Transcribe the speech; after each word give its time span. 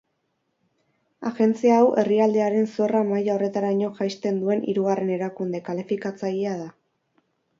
Agentzia 1.31 1.75
hau 1.81 1.91
herrialdearen 2.03 2.65
zorra 2.77 3.03
maila 3.11 3.35
horretaraino 3.35 3.91
jaisten 4.01 4.41
duen 4.45 4.65
hirugarren 4.73 5.13
erakunde 5.19 5.63
kalifikatzailea 5.71 6.57
da. 6.65 6.69